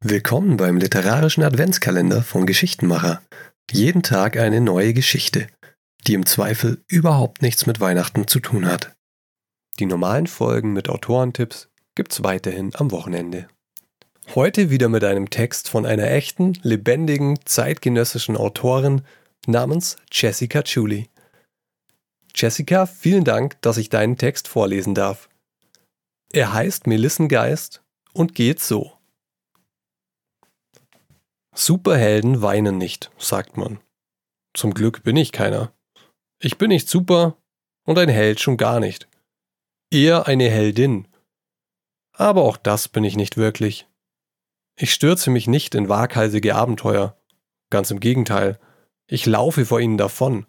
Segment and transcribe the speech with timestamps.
[0.00, 3.20] Willkommen beim literarischen Adventskalender von Geschichtenmacher.
[3.70, 5.48] Jeden Tag eine neue Geschichte,
[6.06, 8.94] die im Zweifel überhaupt nichts mit Weihnachten zu tun hat.
[9.80, 13.48] Die normalen Folgen mit Autorentipps gibt's weiterhin am Wochenende.
[14.34, 19.02] Heute wieder mit einem Text von einer echten, lebendigen, zeitgenössischen Autorin
[19.46, 21.10] namens Jessica Chuli.
[22.34, 25.28] Jessica, vielen Dank, dass ich deinen Text vorlesen darf.
[26.34, 27.82] Er heißt Melissengeist
[28.14, 28.92] und geht so.
[31.54, 33.80] Superhelden weinen nicht, sagt man.
[34.54, 35.74] Zum Glück bin ich keiner.
[36.38, 37.36] Ich bin nicht super
[37.84, 39.08] und ein Held schon gar nicht.
[39.90, 41.06] Eher eine Heldin.
[42.12, 43.86] Aber auch das bin ich nicht wirklich.
[44.76, 47.14] Ich stürze mich nicht in waghalsige Abenteuer.
[47.68, 48.58] Ganz im Gegenteil.
[49.06, 50.46] Ich laufe vor ihnen davon.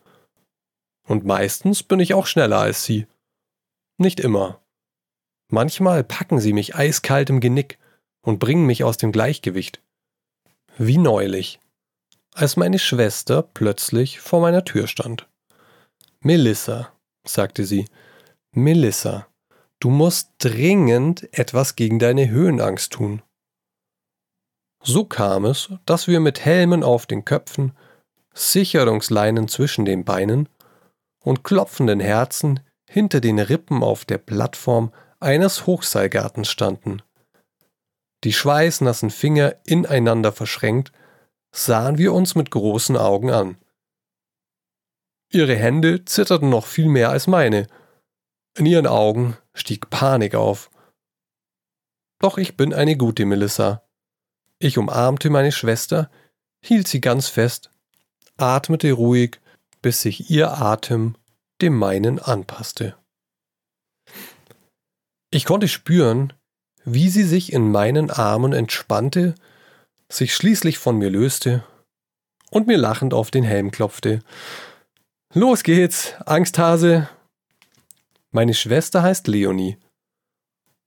[1.06, 3.06] Und meistens bin ich auch schneller als sie.
[3.98, 4.63] Nicht immer.
[5.54, 7.78] Manchmal packen sie mich eiskalt im Genick
[8.24, 9.84] und bringen mich aus dem Gleichgewicht.
[10.80, 11.60] Wie neulich,
[12.34, 15.30] als meine Schwester plötzlich vor meiner Tür stand.
[16.22, 16.92] Melissa,
[17.24, 17.86] sagte sie,
[18.52, 19.28] Melissa,
[19.80, 23.22] du musst dringend etwas gegen deine Höhenangst tun.
[24.82, 27.74] So kam es, dass wir mit Helmen auf den Köpfen,
[28.34, 30.50] Sicherungsleinen zwischen den Beinen
[31.20, 34.92] und klopfenden Herzen hinter den Rippen auf der Plattform
[35.24, 37.02] eines Hochseilgartens standen.
[38.24, 40.92] Die schweißnassen Finger ineinander verschränkt,
[41.54, 43.58] sahen wir uns mit großen Augen an.
[45.32, 47.68] Ihre Hände zitterten noch viel mehr als meine.
[48.56, 50.70] In ihren Augen stieg Panik auf.
[52.20, 53.84] Doch ich bin eine gute Melissa.
[54.60, 56.10] Ich umarmte meine Schwester,
[56.64, 57.72] hielt sie ganz fest,
[58.38, 59.42] atmete ruhig,
[59.82, 61.16] bis sich ihr Atem
[61.62, 62.96] dem meinen anpasste.
[65.34, 66.32] Ich konnte spüren,
[66.86, 69.34] wie sie sich in meinen Armen entspannte,
[70.08, 71.64] sich schließlich von mir löste
[72.52, 74.20] und mir lachend auf den Helm klopfte.
[75.34, 77.10] Los geht's, Angsthase!
[78.30, 79.78] Meine Schwester heißt Leonie.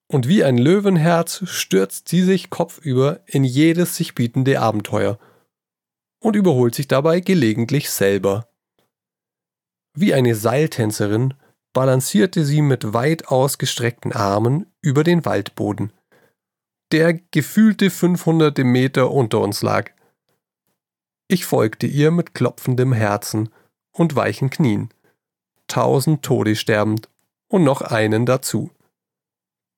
[0.07, 5.19] Und wie ein Löwenherz stürzt sie sich kopfüber in jedes sich bietende Abenteuer
[6.21, 8.49] und überholt sich dabei gelegentlich selber.
[9.93, 11.35] Wie eine Seiltänzerin
[11.77, 15.93] balancierte sie mit weit ausgestreckten Armen über den Waldboden,
[16.91, 19.91] der gefühlte 500 Meter unter uns lag.
[21.29, 23.51] Ich folgte ihr mit klopfendem Herzen
[23.93, 24.89] und weichen Knien,
[25.69, 27.11] tausend Tode sterbend
[27.47, 28.71] und noch einen dazu.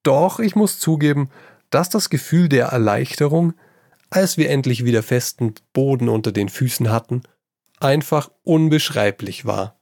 [0.05, 1.31] Doch ich muss zugeben,
[1.69, 3.55] dass das Gefühl der Erleichterung,
[4.09, 7.25] als wir endlich wieder festen Boden unter den Füßen hatten,
[7.81, 9.78] einfach unbeschreiblich war.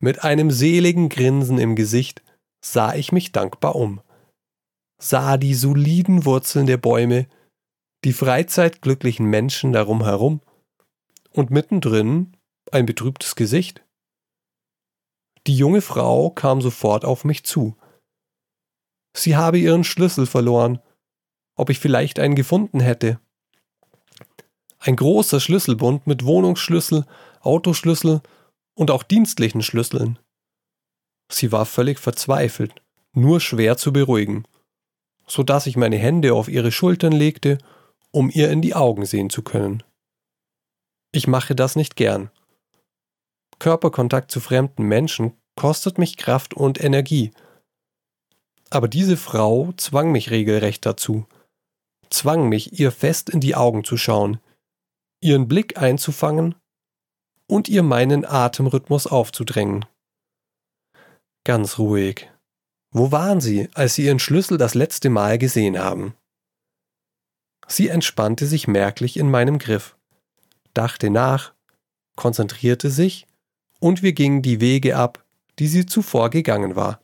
[0.00, 2.22] Mit einem seligen Grinsen im Gesicht
[2.64, 4.00] sah ich mich dankbar um,
[5.00, 7.26] sah die soliden Wurzeln der Bäume,
[8.04, 10.40] die freizeitglücklichen Menschen darum herum
[11.30, 12.36] und mittendrin
[12.70, 13.84] ein betrübtes Gesicht.
[15.46, 17.76] Die junge Frau kam sofort auf mich zu.
[19.16, 20.80] Sie habe ihren Schlüssel verloren,
[21.56, 23.18] ob ich vielleicht einen gefunden hätte.
[24.78, 27.04] Ein großer Schlüsselbund mit Wohnungsschlüssel,
[27.40, 28.22] Autoschlüssel
[28.78, 30.20] und auch dienstlichen Schlüsseln.
[31.30, 32.80] Sie war völlig verzweifelt,
[33.12, 34.44] nur schwer zu beruhigen,
[35.26, 37.58] so dass ich meine Hände auf ihre Schultern legte,
[38.12, 39.82] um ihr in die Augen sehen zu können.
[41.10, 42.30] Ich mache das nicht gern.
[43.58, 47.32] Körperkontakt zu fremden Menschen kostet mich Kraft und Energie.
[48.70, 51.26] Aber diese Frau zwang mich regelrecht dazu,
[52.10, 54.38] zwang mich, ihr fest in die Augen zu schauen,
[55.20, 56.54] ihren Blick einzufangen
[57.48, 59.84] und ihr meinen Atemrhythmus aufzudrängen.
[61.44, 62.30] Ganz ruhig.
[62.90, 66.14] Wo waren Sie, als Sie Ihren Schlüssel das letzte Mal gesehen haben?
[67.66, 69.96] Sie entspannte sich merklich in meinem Griff,
[70.74, 71.52] dachte nach,
[72.16, 73.26] konzentrierte sich,
[73.80, 75.24] und wir gingen die Wege ab,
[75.58, 77.00] die sie zuvor gegangen war.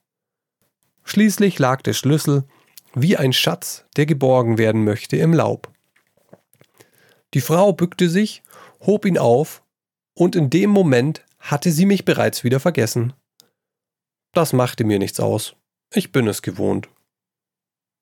[1.05, 2.45] Schließlich lag der Schlüssel
[2.95, 5.71] wie ein Schatz, der geborgen werden möchte, im Laub.
[7.35, 8.43] Die Frau bückte sich,
[8.81, 9.64] hob ihn auf
[10.15, 13.13] und in dem Moment hatte sie mich bereits wieder vergessen.
[14.33, 15.57] Das machte mir nichts aus.
[15.93, 16.89] Ich bin es gewohnt.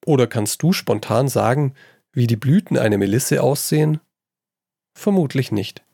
[0.06, 1.74] Oder kannst du spontan sagen,
[2.12, 4.00] wie die Blüten einer Melisse aussehen?
[4.94, 5.84] Vermutlich nicht.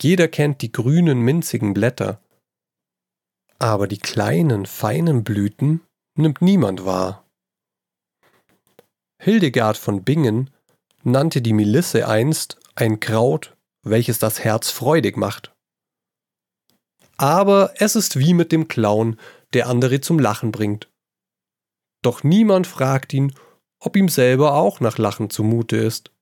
[0.00, 2.22] Jeder kennt die grünen, minzigen Blätter.
[3.58, 5.82] Aber die kleinen, feinen Blüten
[6.16, 7.24] nimmt niemand wahr.
[9.22, 10.50] Hildegard von Bingen
[11.02, 15.52] nannte die Melisse einst ein Kraut welches das Herz freudig macht.
[17.16, 19.18] Aber es ist wie mit dem Clown,
[19.52, 20.90] der andere zum Lachen bringt.
[22.02, 23.34] Doch niemand fragt ihn,
[23.78, 26.12] ob ihm selber auch nach Lachen zumute ist.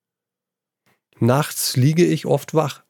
[1.20, 2.84] Nachts liege ich oft wach,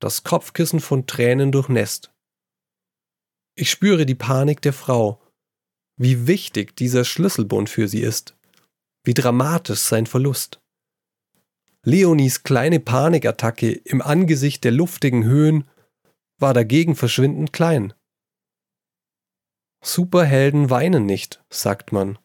[0.00, 2.12] das Kopfkissen von Tränen durchnässt.
[3.54, 5.20] Ich spüre die Panik der Frau,
[5.98, 8.36] wie wichtig dieser Schlüsselbund für sie ist,
[9.04, 10.61] wie dramatisch sein Verlust.
[11.84, 15.68] Leonies kleine Panikattacke im Angesicht der luftigen Höhen
[16.38, 17.92] war dagegen verschwindend klein.
[19.84, 22.18] Superhelden weinen nicht, sagt man.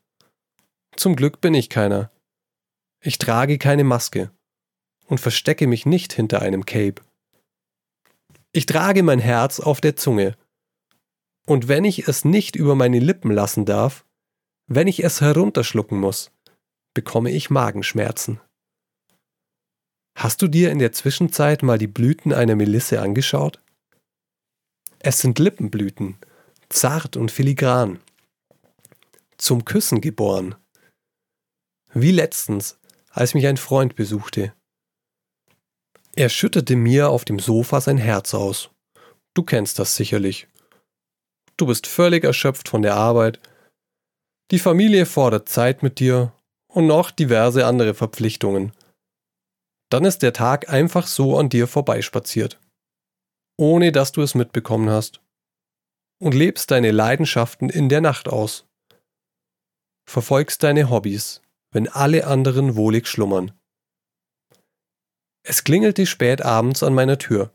[0.96, 2.12] Zum Glück bin ich keiner.
[3.02, 4.32] Ich trage keine Maske
[5.08, 7.02] und verstecke mich nicht hinter einem Cape.
[8.52, 10.36] Ich trage mein Herz auf der Zunge.
[11.48, 14.06] Und wenn ich es nicht über meine Lippen lassen darf,
[14.68, 16.32] wenn ich es herunterschlucken muss,
[16.94, 18.40] bekomme ich Magenschmerzen.
[20.18, 23.62] Hast du dir in der Zwischenzeit mal die Blüten einer Melisse angeschaut?
[24.98, 26.18] Es sind Lippenblüten,
[26.70, 28.00] zart und filigran.
[29.38, 30.56] Zum Küssen geboren.
[31.94, 32.80] Wie letztens,
[33.12, 34.56] als mich ein Freund besuchte.
[36.16, 38.72] Er schüttete mir auf dem Sofa sein Herz aus.
[39.36, 40.48] Du kennst das sicherlich.
[41.58, 43.40] Du bist völlig erschöpft von der Arbeit.
[44.50, 46.34] Die Familie fordert Zeit mit dir
[46.68, 48.72] und noch diverse andere Verpflichtungen.
[49.90, 52.60] Dann ist der Tag einfach so an dir vorbeispaziert.
[53.58, 55.22] Ohne dass du es mitbekommen hast.
[56.20, 58.66] Und lebst deine Leidenschaften in der Nacht aus.
[60.10, 61.42] Verfolgst deine Hobbys,
[61.72, 63.52] wenn alle anderen wohlig schlummern.
[65.44, 67.52] Es klingelte spät abends an meiner Tür.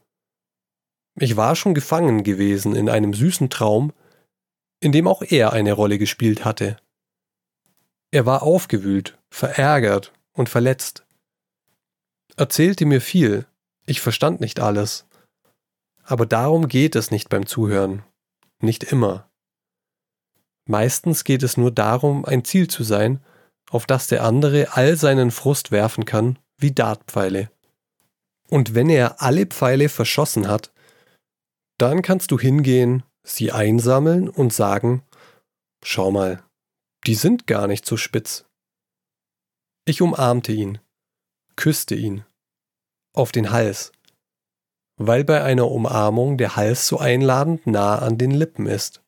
[1.18, 3.92] Ich war schon gefangen gewesen in einem süßen Traum,
[4.80, 6.78] in dem auch er eine Rolle gespielt hatte.
[8.10, 11.04] Er war aufgewühlt, verärgert und verletzt.
[12.36, 13.46] Erzählte mir viel,
[13.86, 15.06] ich verstand nicht alles.
[16.04, 18.02] Aber darum geht es nicht beim Zuhören.
[18.60, 19.28] Nicht immer.
[20.66, 23.22] Meistens geht es nur darum, ein Ziel zu sein,
[23.70, 27.50] auf das der andere all seinen Frust werfen kann, wie Dartpfeile.
[28.48, 30.72] Und wenn er alle Pfeile verschossen hat,
[31.78, 35.02] dann kannst du hingehen, sie einsammeln und sagen,
[35.82, 36.42] schau mal,
[37.06, 38.44] die sind gar nicht so spitz.
[39.84, 40.78] Ich umarmte ihn,
[41.56, 42.24] küsste ihn,
[43.14, 43.92] auf den Hals,
[44.96, 49.02] weil bei einer Umarmung der Hals so einladend nah an den Lippen ist,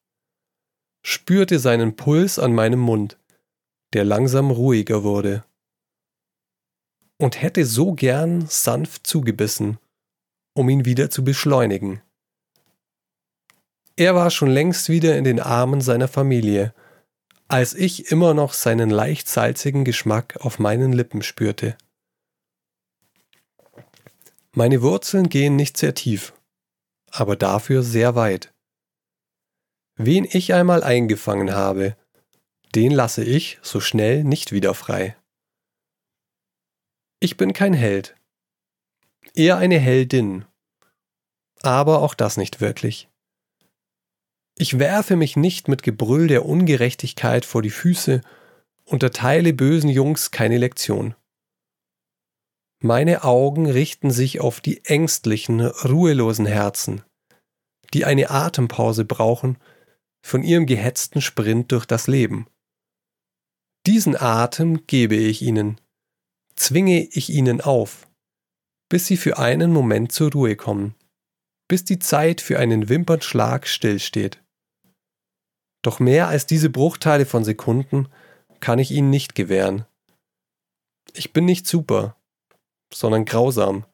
[1.04, 3.18] spürte seinen Puls an meinem Mund,
[3.92, 5.44] der langsam ruhiger wurde
[7.18, 9.78] und hätte so gern sanft zugebissen,
[10.54, 12.02] um ihn wieder zu beschleunigen.
[13.96, 16.74] Er war schon längst wieder in den Armen seiner Familie,
[17.46, 21.76] als ich immer noch seinen leicht salzigen Geschmack auf meinen Lippen spürte.
[24.56, 26.32] Meine Wurzeln gehen nicht sehr tief,
[27.10, 28.54] aber dafür sehr weit.
[29.96, 31.96] Wen ich einmal eingefangen habe,
[32.76, 35.16] den lasse ich so schnell nicht wieder frei.
[37.18, 38.14] Ich bin kein Held.
[39.34, 40.44] Eher eine Heldin.
[41.62, 43.08] Aber auch das nicht wirklich.
[44.56, 48.20] Ich werfe mich nicht mit Gebrüll der Ungerechtigkeit vor die Füße
[48.84, 51.16] und erteile bösen Jungs keine Lektion.
[52.84, 57.02] Meine Augen richten sich auf die ängstlichen, ruhelosen Herzen,
[57.94, 59.56] die eine Atempause brauchen
[60.22, 62.46] von ihrem gehetzten Sprint durch das Leben.
[63.86, 65.80] Diesen Atem gebe ich ihnen,
[66.56, 68.06] zwinge ich ihnen auf,
[68.90, 70.94] bis sie für einen Moment zur Ruhe kommen,
[71.68, 74.44] bis die Zeit für einen Wimpernschlag stillsteht.
[75.80, 78.08] Doch mehr als diese Bruchteile von Sekunden
[78.60, 79.86] kann ich ihnen nicht gewähren.
[81.14, 82.18] Ich bin nicht super,
[82.94, 83.84] sondern grausam,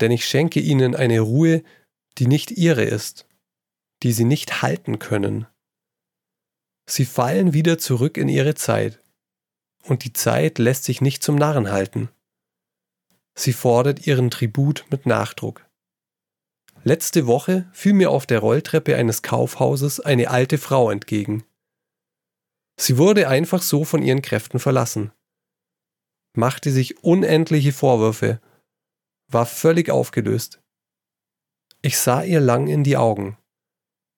[0.00, 1.62] denn ich schenke ihnen eine Ruhe,
[2.18, 3.26] die nicht ihre ist,
[4.02, 5.46] die sie nicht halten können.
[6.88, 9.02] Sie fallen wieder zurück in ihre Zeit,
[9.82, 12.10] und die Zeit lässt sich nicht zum Narren halten.
[13.34, 15.66] Sie fordert ihren Tribut mit Nachdruck.
[16.84, 21.44] Letzte Woche fiel mir auf der Rolltreppe eines Kaufhauses eine alte Frau entgegen.
[22.78, 25.12] Sie wurde einfach so von ihren Kräften verlassen,
[26.36, 28.40] machte sich unendliche Vorwürfe,
[29.28, 30.60] war völlig aufgelöst.
[31.82, 33.38] Ich sah ihr lang in die Augen,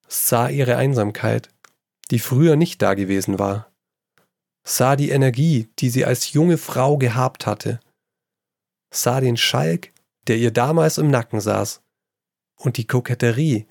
[0.07, 1.49] sah ihre Einsamkeit,
[2.11, 3.69] die früher nicht dagewesen war
[4.69, 7.81] sah die Energie, die sie als junge Frau gehabt hatte,
[8.93, 9.93] sah den Schalk,
[10.27, 11.83] der ihr damals im Nacken saß,
[12.59, 13.67] und die Koketterie,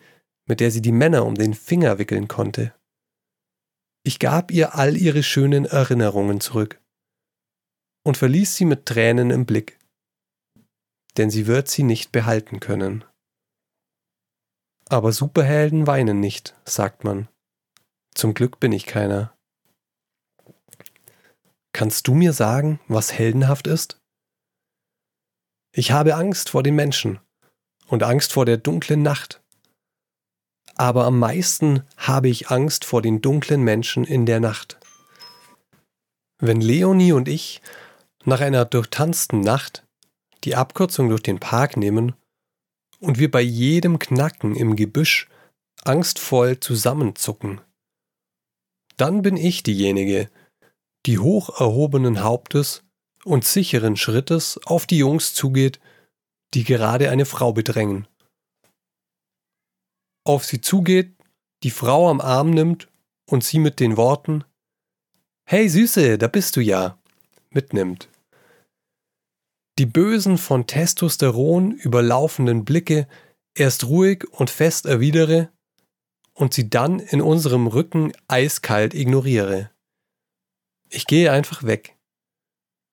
[0.47, 2.73] mit der sie die Männer um den Finger wickeln konnte.
[4.03, 6.81] Ich gab ihr all ihre schönen Erinnerungen zurück
[8.07, 9.77] und verließ sie mit Tränen im Blick,
[11.17, 13.03] denn sie wird sie nicht behalten können.
[14.87, 17.27] Aber Superhelden weinen nicht, sagt man.
[18.15, 19.35] Zum Glück bin ich keiner.
[21.73, 23.99] Kannst du mir sagen, was heldenhaft ist?
[25.75, 27.19] Ich habe Angst vor den Menschen
[27.87, 29.43] und Angst vor der dunklen Nacht.
[30.75, 34.79] Aber am meisten habe ich Angst vor den dunklen Menschen in der Nacht.
[36.39, 37.61] Wenn Leonie und ich
[38.27, 39.87] nach einer durchtanzten Nacht
[40.43, 42.13] die Abkürzung durch den Park nehmen
[42.99, 45.29] und wir bei jedem Knacken im Gebüsch
[45.83, 47.61] angstvoll zusammenzucken,
[48.97, 50.29] dann bin ich diejenige,
[51.05, 52.83] die hoch erhobenen Hauptes
[53.23, 55.79] und sicheren Schrittes auf die Jungs zugeht,
[56.53, 58.07] die gerade eine Frau bedrängen.
[60.25, 61.15] Auf sie zugeht,
[61.63, 62.89] die Frau am Arm nimmt
[63.25, 64.43] und sie mit den Worten
[65.45, 66.99] Hey Süße, da bist du ja
[67.51, 68.09] mitnimmt.
[69.77, 73.07] Die bösen von Testosteron überlaufenden Blicke
[73.53, 75.49] erst ruhig und fest erwidere
[76.33, 79.71] und sie dann in unserem Rücken eiskalt ignoriere.
[80.89, 81.95] Ich gehe einfach weg.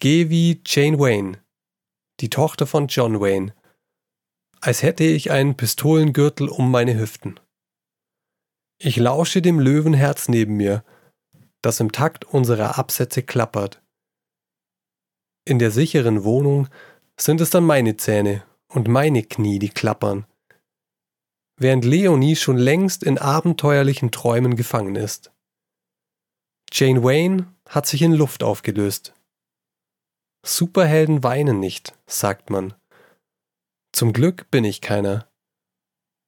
[0.00, 1.42] Gehe wie Jane Wayne,
[2.20, 3.54] die Tochter von John Wayne,
[4.60, 7.38] als hätte ich einen Pistolengürtel um meine Hüften.
[8.78, 10.84] Ich lausche dem Löwenherz neben mir,
[11.62, 13.83] das im Takt unserer Absätze klappert.
[15.46, 16.68] In der sicheren Wohnung
[17.18, 20.26] sind es dann meine Zähne und meine Knie, die klappern,
[21.56, 25.32] während Leonie schon längst in abenteuerlichen Träumen gefangen ist.
[26.72, 29.12] Jane Wayne hat sich in Luft aufgelöst.
[30.44, 32.74] Superhelden weinen nicht, sagt man.
[33.92, 35.28] Zum Glück bin ich keiner.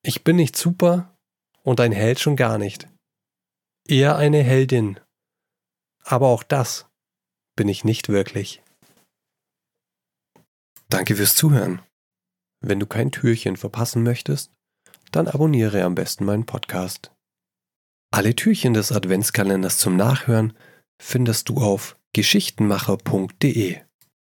[0.03, 1.19] Ich bin nicht super
[1.63, 2.87] und ein Held schon gar nicht.
[3.89, 5.01] Eher eine Heldin.
[6.05, 6.87] Aber auch das
[7.57, 8.63] bin ich nicht wirklich.
[10.89, 11.83] Danke fürs Zuhören.
[12.61, 14.53] Wenn du kein Türchen verpassen möchtest,
[15.13, 17.13] dann abonniere am besten meinen Podcast.
[18.13, 20.53] Alle Türchen des Adventskalenders zum Nachhören
[21.03, 23.86] findest du auf geschichtenmacher.de.